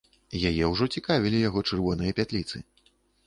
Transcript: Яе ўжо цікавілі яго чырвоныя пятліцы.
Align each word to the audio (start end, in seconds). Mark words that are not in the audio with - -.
Яе 0.49 0.63
ўжо 0.71 0.87
цікавілі 0.95 1.43
яго 1.49 1.63
чырвоныя 1.71 2.17
пятліцы. 2.21 2.57